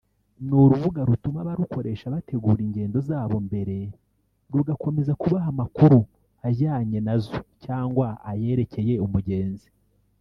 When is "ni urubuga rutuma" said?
0.47-1.39